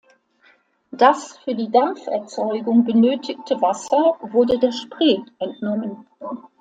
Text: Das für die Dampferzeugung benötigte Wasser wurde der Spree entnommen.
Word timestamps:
Das 0.89 1.37
für 1.43 1.53
die 1.53 1.69
Dampferzeugung 1.69 2.85
benötigte 2.85 3.61
Wasser 3.61 4.17
wurde 4.21 4.57
der 4.57 4.71
Spree 4.71 5.19
entnommen. 5.37 6.07